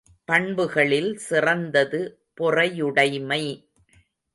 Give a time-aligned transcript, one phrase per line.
[0.25, 2.01] பண்புகளில் சிறந்தது
[2.41, 3.43] பொறையுடைமை.